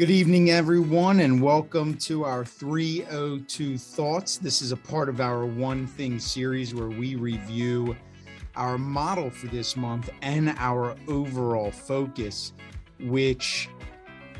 [0.00, 4.36] Good evening, everyone, and welcome to our 302 Thoughts.
[4.36, 7.96] This is a part of our One Thing series where we review
[8.54, 12.52] our model for this month and our overall focus,
[13.00, 13.68] which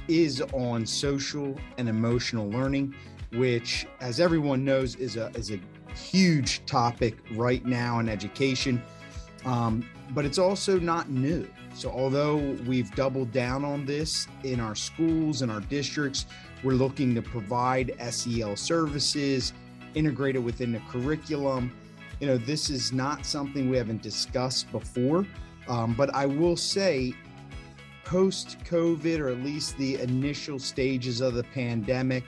[0.06, 2.94] is on social and emotional learning,
[3.32, 5.58] which, as everyone knows, is a, is a
[5.92, 8.80] huge topic right now in education.
[9.44, 11.48] Um, but it's also not new.
[11.74, 12.36] So, although
[12.66, 16.26] we've doubled down on this in our schools and our districts,
[16.62, 19.52] we're looking to provide SEL services
[19.94, 21.72] integrated within the curriculum.
[22.20, 25.26] You know, this is not something we haven't discussed before,
[25.68, 27.14] um, but I will say,
[28.04, 32.24] post COVID, or at least the initial stages of the pandemic,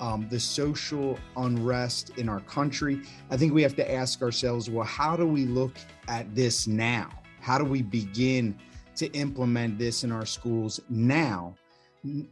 [0.00, 4.86] um, the social unrest in our country, I think we have to ask ourselves well,
[4.86, 5.76] how do we look
[6.08, 7.10] at this now?
[7.40, 8.58] How do we begin
[8.96, 11.54] to implement this in our schools now?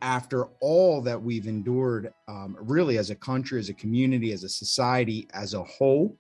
[0.03, 4.49] After all that we've endured, um, really as a country, as a community, as a
[4.49, 6.19] society, as a whole.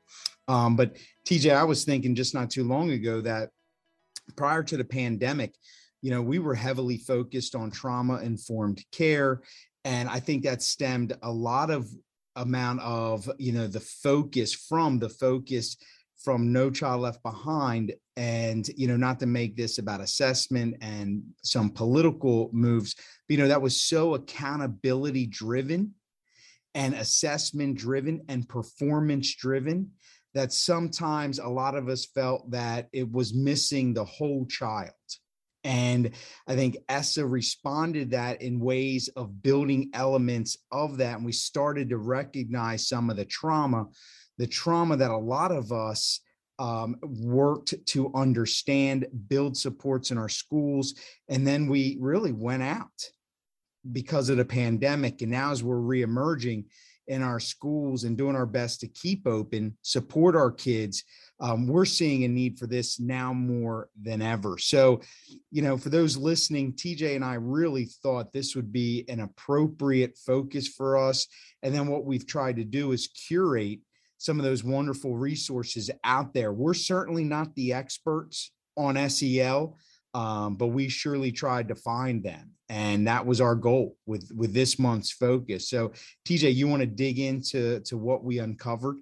[0.49, 0.97] Um, but
[1.27, 3.51] TJ, I was thinking just not too long ago that
[4.37, 5.55] prior to the pandemic,
[6.01, 9.43] you know, we were heavily focused on trauma informed care
[9.85, 11.89] and i think that stemmed a lot of
[12.37, 15.77] amount of you know the focus from the focus
[16.23, 21.23] from no child left behind and you know not to make this about assessment and
[21.43, 25.93] some political moves but you know that was so accountability driven
[26.75, 29.91] and assessment driven and performance driven
[30.35, 34.91] that sometimes a lot of us felt that it was missing the whole child
[35.65, 36.11] and
[36.47, 41.17] I think ESSA responded that in ways of building elements of that.
[41.17, 43.87] And we started to recognize some of the trauma,
[44.39, 46.21] the trauma that a lot of us
[46.59, 50.95] um, worked to understand, build supports in our schools.
[51.29, 53.11] And then we really went out
[53.91, 55.23] because of the pandemic.
[55.23, 56.65] And now, as we're reemerging
[57.09, 61.05] in our schools and doing our best to keep open, support our kids,
[61.41, 64.59] um, we're seeing a need for this now more than ever.
[64.59, 65.01] So,
[65.51, 70.17] you know, for those listening, TJ and I really thought this would be an appropriate
[70.17, 71.27] focus for us.
[71.63, 73.81] And then what we've tried to do is curate
[74.19, 76.53] some of those wonderful resources out there.
[76.53, 79.77] We're certainly not the experts on SEL,
[80.15, 84.55] um, but we surely tried to find them and that was our goal with with
[84.55, 85.93] this month's focus so
[86.27, 88.97] tj you want to dig into to what we uncovered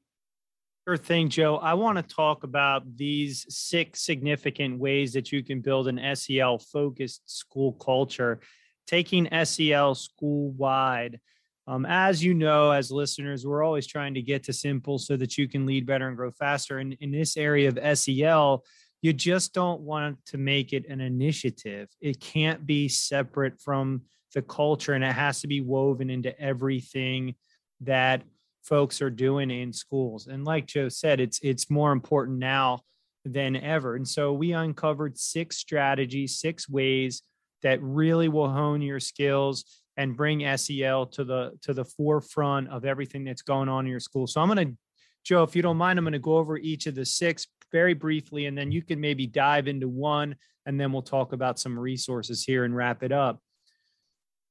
[0.88, 1.56] Sure thing, Joe.
[1.58, 6.58] I want to talk about these six significant ways that you can build an SEL
[6.58, 8.40] focused school culture,
[8.86, 11.20] taking SEL school wide.
[11.68, 15.36] Um, as you know, as listeners, we're always trying to get to simple so that
[15.36, 16.78] you can lead better and grow faster.
[16.78, 18.64] And in this area of SEL,
[19.02, 21.88] you just don't want to make it an initiative.
[22.00, 24.02] It can't be separate from
[24.34, 27.34] the culture and it has to be woven into everything
[27.80, 28.22] that
[28.62, 30.26] folks are doing in schools.
[30.26, 32.80] And like Joe said, it's it's more important now
[33.24, 33.96] than ever.
[33.96, 37.22] And so we uncovered six strategies, six ways
[37.62, 39.64] that really will hone your skills
[39.96, 44.00] and bring SEL to the to the forefront of everything that's going on in your
[44.00, 44.26] school.
[44.26, 44.78] So I'm going to
[45.22, 47.94] Joe, if you don't mind, I'm going to go over each of the six very
[47.94, 50.34] briefly and then you can maybe dive into one
[50.66, 53.40] and then we'll talk about some resources here and wrap it up.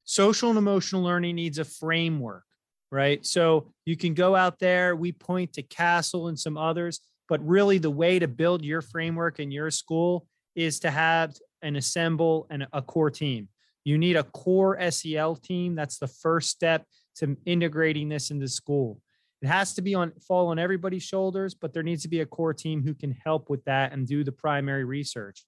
[0.06, 2.44] Social and emotional learning needs a framework
[2.92, 3.26] right?
[3.26, 7.78] So you can go out there, we point to CASEL and some others, but really
[7.78, 12.66] the way to build your framework in your school is to have and assemble an,
[12.74, 13.48] a core team.
[13.84, 15.76] You need a core SEL team.
[15.76, 16.86] That's the first step
[17.18, 19.02] to integrating this into school.
[19.42, 22.26] It has to be on fall on everybody's shoulders, but there needs to be a
[22.26, 25.46] core team who can help with that and do the primary research.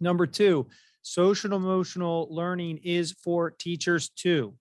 [0.00, 0.66] Number two,
[1.02, 4.54] social emotional learning is for teachers too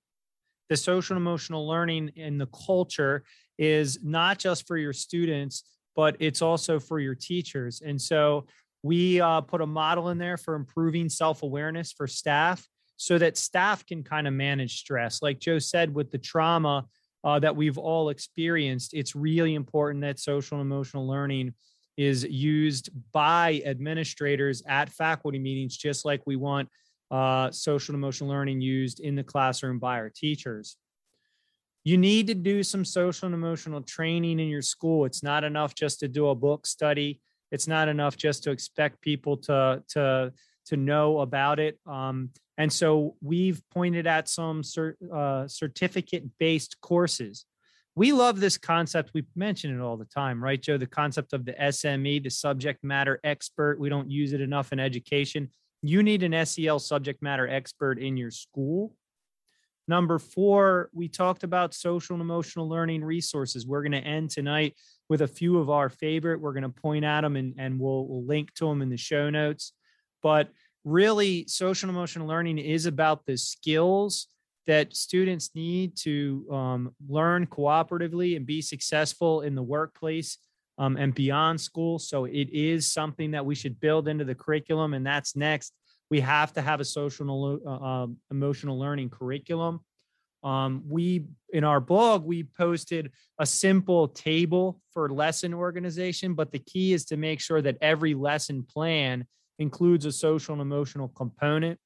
[0.72, 3.26] the social emotional learning in the culture
[3.58, 5.64] is not just for your students,
[5.98, 7.82] but it's also for your teachers.
[7.82, 8.46] And so
[8.82, 13.36] we uh, put a model in there for improving self awareness for staff so that
[13.36, 15.22] staff can kind of manage stress.
[15.22, 16.86] Like Joe said, with the trauma
[17.23, 21.53] uh, that we've all experienced, it's really important that social and emotional learning
[21.97, 26.68] is used by administrators at faculty meetings, just like we want
[27.12, 30.78] uh, social and emotional learning used in the classroom by our teachers.
[31.84, 35.06] You need to do some social and emotional training in your school.
[35.06, 37.20] It's not enough just to do a book study.
[37.52, 40.32] It's not enough just to expect people to to
[40.66, 41.79] to know about it.
[41.85, 44.61] Um, and so we've pointed at some
[45.13, 47.46] uh, certificate based courses.
[47.96, 49.11] We love this concept.
[49.13, 50.78] We mention it all the time, right, Joe?
[50.78, 53.79] The concept of the SME, the subject matter expert.
[53.79, 55.49] We don't use it enough in education
[55.81, 58.96] you need an SEL subject matter expert in your school.
[59.87, 63.66] Number four, we talked about social and emotional learning resources.
[63.66, 64.75] We're going to end tonight
[65.09, 66.40] with a few of our favorite.
[66.40, 68.97] We're going to point at them and, and we'll, we'll link to them in the
[68.97, 69.73] show notes.
[70.22, 70.50] But
[70.84, 74.28] really, social and emotional learning is about the skills
[74.68, 80.38] that students need to um, learn cooperatively and be successful in the workplace
[80.78, 82.00] um, and beyond school.
[82.00, 85.73] So it is something that we should build into the curriculum, and that's next.
[86.09, 89.82] We have to have a social uh, um, emotional learning curriculum.
[90.44, 96.59] Um, we in our blog we posted a simple table for lesson organization, but the
[96.59, 99.28] key is to make sure that every lesson plan
[99.61, 101.79] includes a social and emotional component.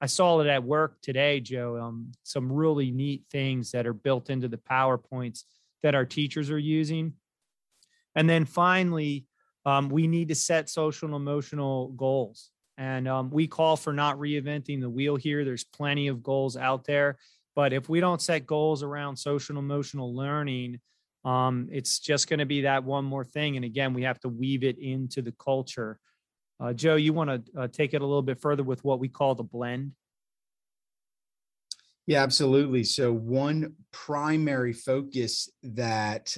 [0.00, 1.76] I saw it at work today, Joe.
[1.80, 5.44] Um, some really neat things that are built into the PowerPoints
[5.82, 7.14] that our teachers are using.
[8.14, 9.26] And then finally,
[9.64, 12.50] um, we need to set social and emotional goals.
[12.76, 15.44] And um, we call for not reinventing the wheel here.
[15.44, 17.18] There's plenty of goals out there.
[17.56, 20.78] But if we don't set goals around social and emotional learning,
[21.24, 23.56] um, it's just going to be that one more thing.
[23.56, 25.98] And again, we have to weave it into the culture.
[26.60, 29.08] Uh, Joe, you want to uh, take it a little bit further with what we
[29.08, 29.92] call the blend?
[32.06, 32.84] Yeah, absolutely.
[32.84, 36.36] So one primary focus that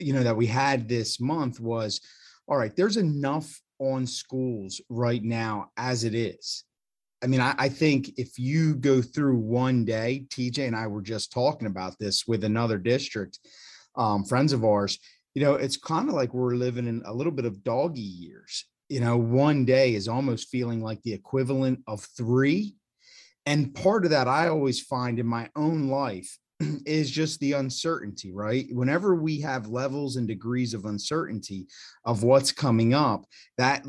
[0.00, 2.00] you know that we had this month was
[2.48, 6.64] all right there's enough on schools right now as it is
[7.22, 11.02] i mean I, I, think if you go through one day tj and i were
[11.02, 13.38] just talking about this with another district
[13.96, 14.98] um, friends of ours
[15.34, 18.66] you know it's kind of like we're living in a little bit of doggy years
[18.90, 22.74] you know one day is almost feeling like the equivalent of three
[23.46, 26.38] and part of that i always find in my own life
[26.86, 28.66] is just the uncertainty, right?
[28.70, 31.66] Whenever we have levels and degrees of uncertainty
[32.04, 33.24] of what's coming up,
[33.58, 33.84] that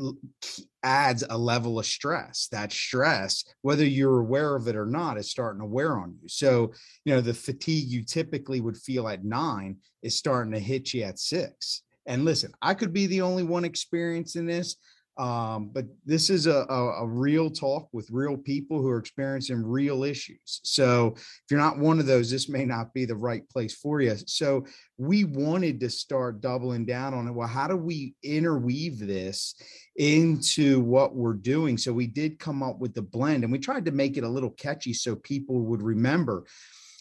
[0.82, 2.48] adds a level of stress.
[2.50, 6.28] That stress, whether you're aware of it or not, is starting to wear on you.
[6.28, 6.72] So,
[7.04, 11.02] you know, the fatigue you typically would feel at nine is starting to hit you
[11.02, 11.82] at six.
[12.06, 14.76] And listen, I could be the only one experiencing this,
[15.18, 19.62] um, but this is a, a, a, real talk with real people who are experiencing
[19.62, 20.60] real issues.
[20.64, 24.00] So if you're not one of those, this may not be the right place for
[24.00, 24.16] you.
[24.26, 24.64] So
[24.96, 27.32] we wanted to start doubling down on it.
[27.32, 29.54] Well, how do we interweave this
[29.96, 31.76] into what we're doing?
[31.76, 34.28] So we did come up with the blend and we tried to make it a
[34.28, 36.46] little catchy so people would remember.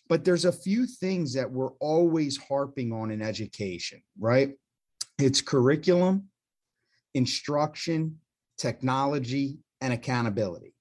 [0.10, 4.52] But there's a few things that we're always harping on in education, right?
[5.22, 6.28] It's curriculum
[7.14, 8.18] instruction,
[8.58, 10.74] technology, and accountability.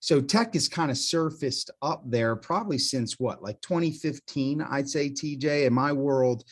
[0.00, 5.10] So tech is kind of surfaced up there probably since what, like 2015, I'd say,
[5.10, 6.44] TJ, in my world,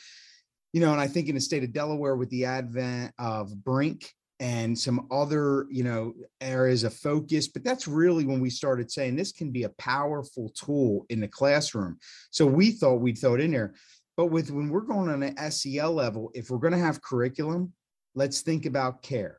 [0.73, 4.05] you know, and I think in the state of Delaware with the advent of BRINC
[4.41, 9.17] and some other, you know, areas of focus, but that's really when we started saying
[9.17, 11.99] this can be a powerful tool in the classroom.
[12.31, 13.75] So we thought we'd throw it in there.
[14.19, 17.73] But with when we're going on an SEL level, if we're going to have curriculum,
[18.17, 19.39] let's think about care.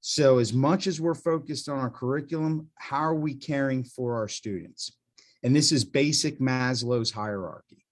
[0.00, 4.28] So, as much as we're focused on our curriculum, how are we caring for our
[4.28, 4.96] students?
[5.42, 7.84] And this is basic Maslow's hierarchy.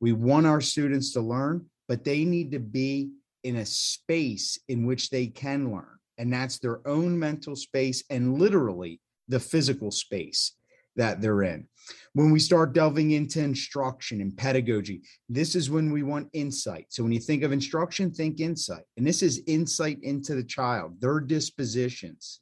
[0.00, 3.10] We want our students to learn, but they need to be
[3.44, 5.98] in a space in which they can learn.
[6.16, 8.98] And that's their own mental space and literally
[9.28, 10.52] the physical space
[10.96, 11.66] that they're in.
[12.14, 16.86] When we start delving into instruction and pedagogy, this is when we want insight.
[16.90, 18.84] So when you think of instruction, think insight.
[18.96, 22.40] And this is insight into the child, their dispositions.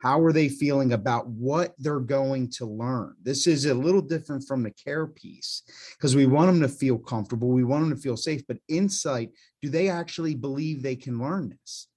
[0.00, 3.16] How are they feeling about what they're going to learn?
[3.22, 5.62] This is a little different from the care piece
[5.96, 7.48] because we want them to feel comfortable.
[7.48, 8.42] We want them to feel safe.
[8.48, 11.89] But insight, do they actually believe they can learn this?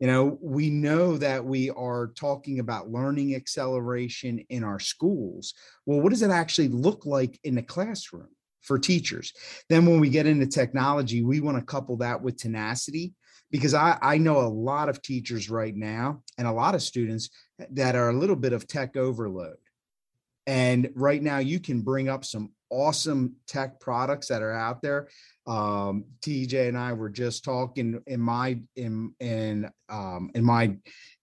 [0.00, 5.54] You know we know that we are talking about learning acceleration in our schools.
[5.86, 8.28] Well what does it actually look like in the classroom
[8.62, 9.32] for teachers?
[9.68, 13.14] Then when we get into technology we want to couple that with tenacity
[13.50, 17.30] because I, I know a lot of teachers right now and a lot of students
[17.70, 19.56] that are a little bit of tech overload.
[20.46, 25.08] And right now you can bring up some awesome tech products that are out there
[25.46, 30.76] um, TJ and I were just talking in my in in um, in my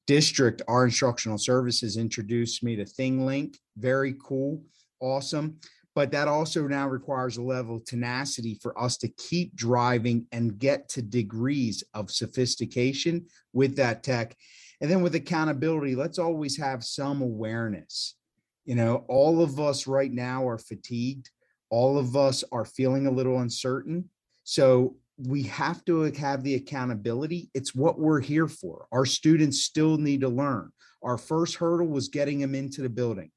[0.06, 0.62] district.
[0.68, 3.58] Our instructional services introduced me to ThingLink.
[3.78, 4.62] Very cool,
[5.00, 5.58] awesome.
[5.94, 10.58] But that also now requires a level of tenacity for us to keep driving and
[10.58, 14.38] get to degrees of sophistication with that tech.
[14.80, 18.16] And then with accountability, let's always have some awareness.
[18.64, 21.30] You know, all of us right now are fatigued
[21.72, 24.10] all of us are feeling a little uncertain.
[24.44, 27.50] So we have to have the accountability.
[27.54, 28.88] It's what we're here for.
[28.92, 30.72] Our students still need to learn.
[31.02, 33.32] Our first hurdle was getting them into the building.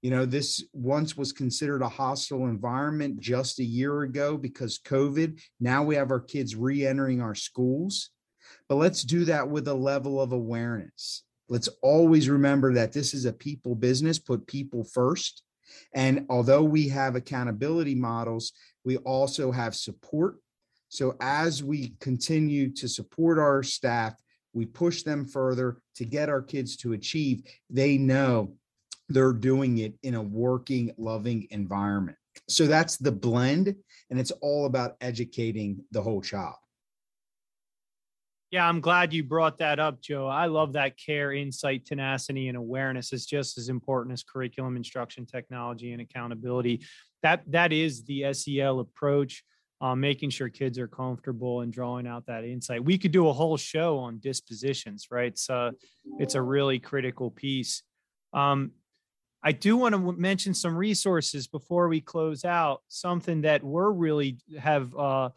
[0.00, 5.38] You know, this once was considered a hostile environment just a year ago because COVID.
[5.58, 8.10] Now we have our kids re entering our schools.
[8.68, 11.24] But let's do that with a level of awareness.
[11.48, 15.42] Let's always remember that this is a people business, put people first.
[15.94, 18.52] And although we have accountability models,
[18.84, 20.36] we also have support.
[20.88, 24.14] So as we continue to support our staff,
[24.52, 27.42] we push them further to get our kids to achieve.
[27.68, 28.54] They know
[29.08, 32.16] they're doing it in a working, loving environment.
[32.48, 33.74] So that's the blend,
[34.10, 36.56] and it's all about educating the whole child.
[38.50, 40.26] Yeah, I'm glad you brought that up, Joe.
[40.26, 45.24] I love that care, insight, tenacity, and awareness is just as important as curriculum instruction,
[45.24, 46.84] technology, and accountability.
[47.22, 49.44] That that is the SEL approach.
[49.82, 52.84] Uh, making sure kids are comfortable and drawing out that insight.
[52.84, 55.38] We could do a whole show on dispositions, right?
[55.38, 55.70] So
[56.18, 57.82] it's a really critical piece.
[58.34, 58.72] Um,
[59.42, 62.82] I do want to mention some resources before we close out.
[62.88, 65.30] Something that we're really have uh,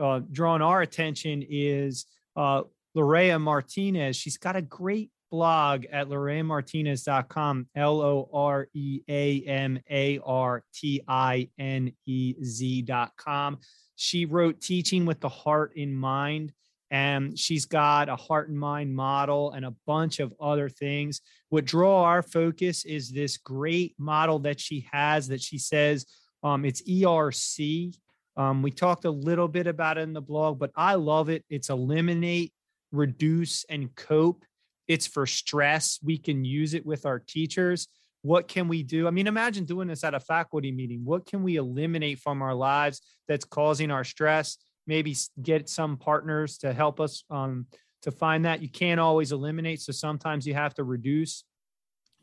[0.00, 2.06] uh, drawn our attention is
[2.36, 2.62] uh,
[2.96, 4.16] Lorea Martinez.
[4.16, 10.64] She's got a great blog at loreamartinez.com, L O R E A M A R
[10.74, 13.58] T I N E Z.com.
[13.96, 16.52] She wrote Teaching with the Heart in Mind,
[16.90, 21.20] and she's got a heart and mind model and a bunch of other things.
[21.50, 26.06] What draw our focus is this great model that she has that she says
[26.42, 27.94] um, it's ERC
[28.40, 31.44] um, we talked a little bit about it in the blog, but I love it.
[31.50, 32.54] It's eliminate,
[32.90, 34.46] reduce, and cope.
[34.88, 35.98] It's for stress.
[36.02, 37.86] We can use it with our teachers.
[38.22, 39.06] What can we do?
[39.06, 41.02] I mean, imagine doing this at a faculty meeting.
[41.04, 44.56] What can we eliminate from our lives that's causing our stress?
[44.86, 47.66] Maybe get some partners to help us um,
[48.02, 48.62] to find that.
[48.62, 49.82] You can't always eliminate.
[49.82, 51.44] So sometimes you have to reduce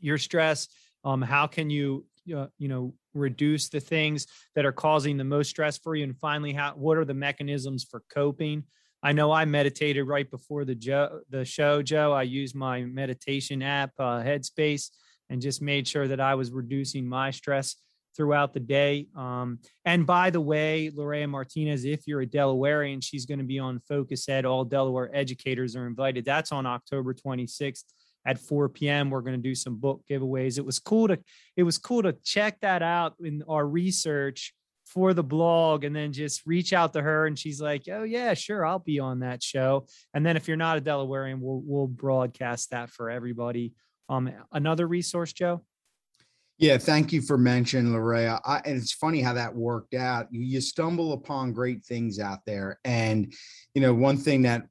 [0.00, 0.66] your stress.
[1.04, 2.06] Um, how can you,
[2.36, 6.16] uh, you know, reduce the things that are causing the most stress for you and
[6.18, 8.64] finally how what are the mechanisms for coping?
[9.02, 12.12] I know i meditated right before the joe the show joe.
[12.12, 14.90] I used my meditation app uh, headspace
[15.30, 17.76] and just made sure that i was reducing my stress
[18.16, 19.06] throughout the day.
[19.14, 23.60] Um, and by the way Lorea martinez if you're a delawarean she's going to be
[23.60, 24.44] on focus ed.
[24.44, 26.24] All delaware educators are invited.
[26.24, 27.84] That's on october 26th
[28.24, 29.10] at 4 p.m.
[29.10, 30.58] We're going to do some book giveaways.
[30.58, 31.18] It was cool to
[31.56, 34.54] it was cool to check that out in our research
[34.86, 38.34] for the blog and then just reach out to her and she's like, "Oh yeah,
[38.34, 41.86] sure, I'll be on that show." And then if you're not a Delawarean, we'll we'll
[41.86, 43.74] broadcast that for everybody.
[44.08, 45.62] Um another resource, Joe?
[46.58, 48.40] Yeah, thank you for mentioning Lorea.
[48.44, 50.26] I, and it's funny how that worked out.
[50.32, 53.32] You, you stumble upon great things out there, and
[53.74, 54.66] you know one thing that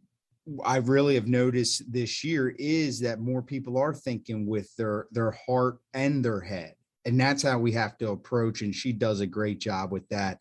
[0.63, 5.31] I really have noticed this year is that more people are thinking with their their
[5.31, 6.73] heart and their head.
[7.05, 8.61] And that's how we have to approach.
[8.61, 10.39] And she does a great job with that.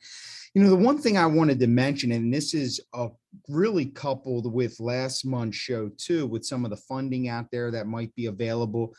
[0.53, 3.09] You know, the one thing I wanted to mention, and this is a
[3.49, 7.87] really coupled with last month's show too, with some of the funding out there that
[7.87, 8.97] might be available.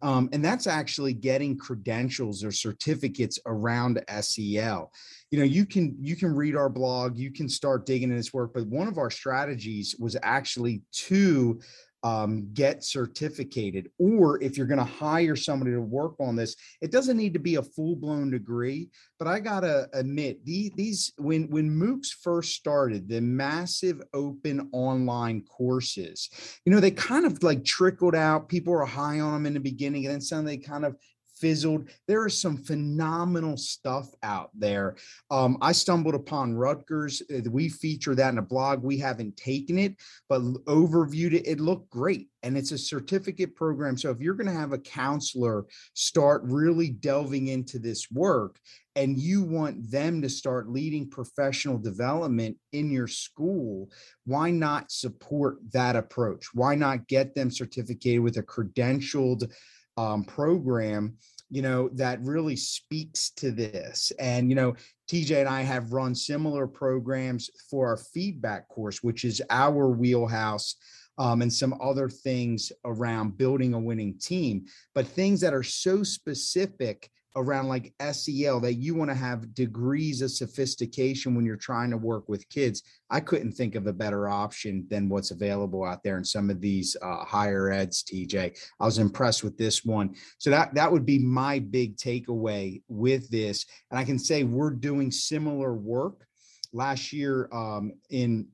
[0.00, 4.92] Um, and that's actually getting credentials or certificates around SEL
[5.30, 8.32] you know you can you can read our blog you can start digging in this
[8.32, 11.60] work but one of our strategies was actually to
[12.02, 16.92] um, get certificated or if you're going to hire somebody to work on this it
[16.92, 18.88] doesn't need to be a full-blown degree
[19.18, 25.42] but i gotta admit these, these when when moocs first started the massive open online
[25.42, 26.28] courses
[26.64, 29.60] you know they kind of like trickled out people were high on them in the
[29.60, 30.96] beginning and then suddenly they kind of
[31.40, 31.88] fizzled.
[32.06, 34.96] There is some phenomenal stuff out there.
[35.30, 37.22] Um, I stumbled upon Rutgers.
[37.32, 38.82] Uh, we feature that in a blog.
[38.82, 39.96] We haven't taken it,
[40.28, 41.46] but overviewed it.
[41.46, 42.28] It looked great.
[42.42, 43.96] And it's a certificate program.
[43.96, 48.58] So if you're going to have a counselor start really delving into this work
[48.94, 53.90] and you want them to start leading professional development in your school,
[54.24, 56.46] why not support that approach?
[56.54, 59.52] Why not get them certificated with a credentialed
[59.98, 61.16] um, program
[61.50, 64.12] you know that really speaks to this.
[64.18, 64.74] And you know
[65.10, 70.76] tj and i have run similar programs for our feedback course which is our wheelhouse
[71.18, 74.66] um, and some other things around building a winning team.
[74.94, 80.22] But things that are so specific around like SEL that you want to have degrees
[80.22, 82.82] of sophistication when you're trying to work with kids.
[83.10, 86.60] I couldn't think of a better option than what's available out there in some of
[86.60, 88.02] these uh, higher eds.
[88.02, 90.14] TJ, I was impressed with this one.
[90.38, 93.66] So that that would be my big takeaway with this.
[93.90, 96.26] And I can say we're doing similar work.
[96.72, 98.48] Last year um, in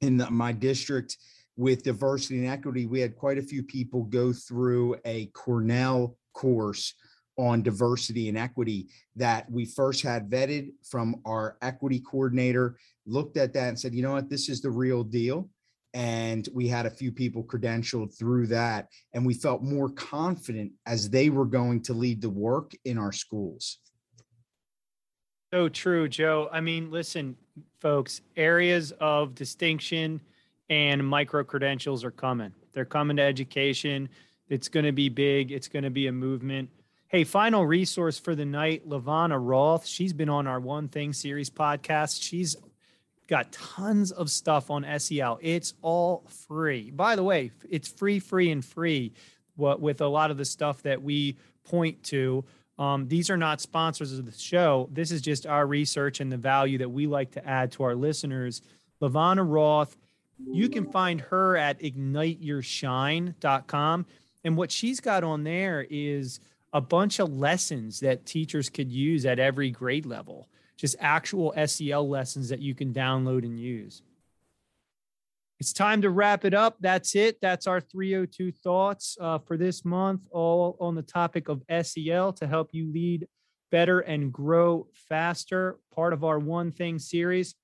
[0.00, 1.16] in the, my district
[1.56, 6.94] with diversity and equity, we had quite a few people go through a Cornell course
[7.36, 12.76] on diversity and equity that we first had vetted from our equity coordinator,
[13.06, 15.48] looked at that and said, you know what, this is the real deal.
[15.94, 18.88] And we had a few people credentialed through that.
[19.12, 23.12] And we felt more confident as they were going to lead the work in our
[23.12, 23.78] schools.
[25.52, 26.48] So true, Joe.
[26.50, 27.36] I mean, listen,
[27.80, 30.20] folks, areas of distinction
[30.68, 32.52] and micro credentials are coming.
[32.72, 34.08] They're coming to education.
[34.48, 35.52] It's going to be big.
[35.52, 36.70] It's going to be a movement.
[37.08, 39.86] Hey, final resource for the night, Lavonna Roth.
[39.86, 42.20] She's been on our One Thing series podcast.
[42.20, 42.56] She's
[43.28, 45.38] got tons of stuff on SEL.
[45.40, 46.90] It's all free.
[46.90, 49.12] By the way, it's free, free, and free.
[49.56, 52.44] What with a lot of the stuff that we point to.
[52.78, 54.88] Um, these are not sponsors of the show.
[54.90, 57.94] This is just our research and the value that we like to add to our
[57.94, 58.62] listeners.
[59.00, 59.96] Lavonna Roth,
[60.44, 64.06] you can find her at igniteyourshine.com.
[64.42, 66.40] And what she's got on there is
[66.74, 72.08] a bunch of lessons that teachers could use at every grade level, just actual SEL
[72.08, 74.02] lessons that you can download and use.
[75.60, 76.76] It's time to wrap it up.
[76.80, 77.40] That's it.
[77.40, 82.46] That's our 302 thoughts uh, for this month, all on the topic of SEL to
[82.48, 83.28] help you lead
[83.70, 85.78] better and grow faster.
[85.94, 87.54] Part of our One Thing series.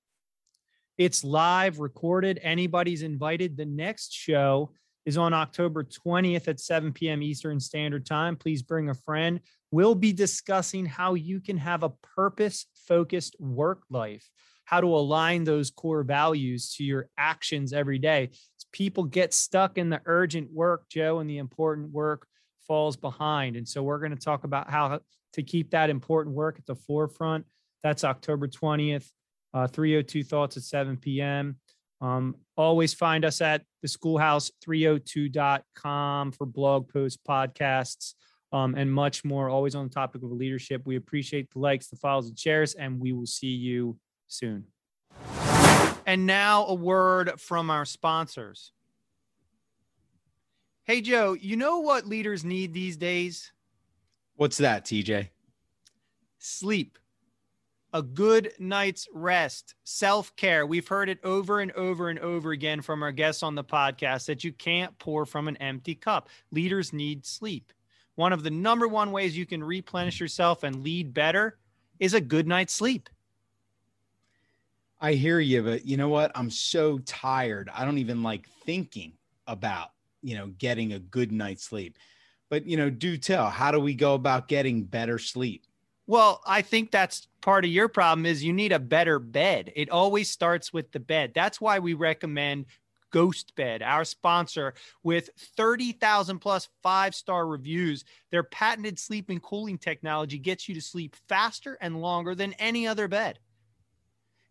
[0.97, 2.39] It's live, recorded.
[2.41, 3.57] Anybody's invited.
[3.57, 4.71] The next show
[5.05, 7.23] is on October 20th at 7 p.m.
[7.23, 8.35] Eastern Standard Time.
[8.35, 9.39] Please bring a friend.
[9.71, 14.29] We'll be discussing how you can have a purpose focused work life,
[14.65, 18.31] how to align those core values to your actions every day.
[18.71, 22.27] People get stuck in the urgent work, Joe, and the important work
[22.67, 23.55] falls behind.
[23.55, 24.99] And so we're going to talk about how
[25.33, 27.45] to keep that important work at the forefront.
[27.83, 29.09] That's October 20th,
[29.53, 31.57] uh, 302 Thoughts at 7 p.m.
[32.01, 38.15] Um, always find us at the schoolhouse302.com for blog posts, podcasts,
[38.51, 39.49] um, and much more.
[39.49, 40.81] Always on the topic of leadership.
[40.85, 44.65] We appreciate the likes, the follows, and shares, and we will see you soon.
[46.07, 48.71] And now a word from our sponsors.
[50.83, 53.53] Hey, Joe, you know what leaders need these days?
[54.35, 55.29] What's that, TJ?
[56.39, 56.97] Sleep
[57.93, 60.65] a good night's rest, self care.
[60.65, 64.25] We've heard it over and over and over again from our guests on the podcast
[64.27, 66.29] that you can't pour from an empty cup.
[66.51, 67.73] Leaders need sleep.
[68.15, 71.57] One of the number one ways you can replenish yourself and lead better
[71.99, 73.09] is a good night's sleep.
[74.99, 76.31] I hear you, but you know what?
[76.35, 77.69] I'm so tired.
[77.73, 79.13] I don't even like thinking
[79.47, 79.89] about,
[80.21, 81.97] you know, getting a good night's sleep.
[82.49, 85.65] But, you know, do tell, how do we go about getting better sleep?
[86.11, 89.71] Well, I think that's part of your problem is you need a better bed.
[89.77, 91.31] It always starts with the bed.
[91.33, 92.65] That's why we recommend
[93.11, 98.03] Ghost Bed, our sponsor, with 30,000 plus five star reviews.
[98.29, 102.85] Their patented sleep and cooling technology gets you to sleep faster and longer than any
[102.85, 103.39] other bed.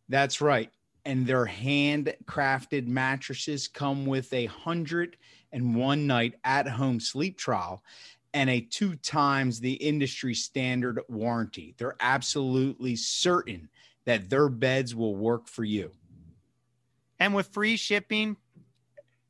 [0.08, 0.70] That's right.
[1.04, 5.18] And their handcrafted mattresses come with a hundred
[5.52, 7.82] and one night at home sleep trial
[8.32, 11.74] and a two times the industry standard warranty.
[11.78, 13.68] They're absolutely certain
[14.04, 15.90] that their beds will work for you.
[17.18, 18.36] And with free shipping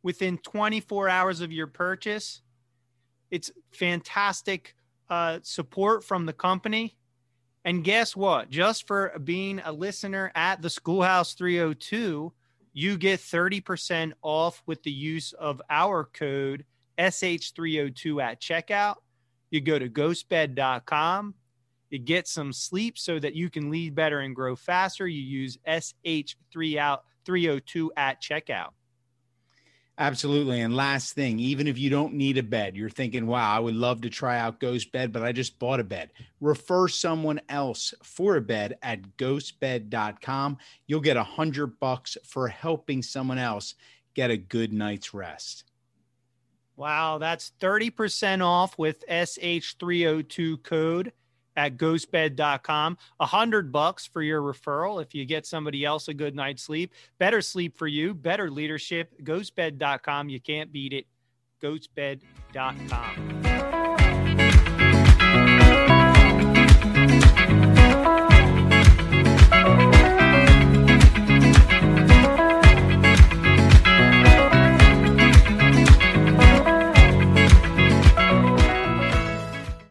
[0.02, 2.42] within 24 hours of your purchase,
[3.30, 4.74] it's fantastic
[5.08, 6.96] uh, support from the company.
[7.64, 8.48] And guess what?
[8.48, 12.32] Just for being a listener at the Schoolhouse 302,
[12.72, 16.64] you get 30% off with the use of our code
[17.00, 18.96] SH302 at checkout.
[19.50, 21.34] You go to ghostbed.com.
[21.88, 25.08] You get some sleep so that you can lead better and grow faster.
[25.08, 28.70] You use SH3 out 302 at checkout.
[29.98, 30.60] Absolutely.
[30.62, 33.74] And last thing, even if you don't need a bed, you're thinking, wow, I would
[33.74, 36.10] love to try out Ghost Bed, but I just bought a bed.
[36.40, 40.56] Refer someone else for a bed at ghostbed.com.
[40.86, 43.74] You'll get a hundred bucks for helping someone else
[44.14, 45.64] get a good night's rest.
[46.80, 51.12] Wow, that's 30% off with SH302 code
[51.54, 52.96] at ghostbed.com.
[53.20, 56.94] A hundred bucks for your referral if you get somebody else a good night's sleep.
[57.18, 59.12] Better sleep for you, better leadership.
[59.22, 60.30] Ghostbed.com.
[60.30, 61.06] You can't beat it.
[61.62, 63.40] Ghostbed.com.